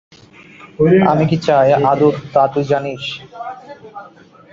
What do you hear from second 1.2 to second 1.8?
কি চাই